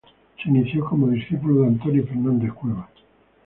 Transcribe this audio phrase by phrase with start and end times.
[0.41, 2.89] Se inició como discípulo de Antonio Fernández Cuevas.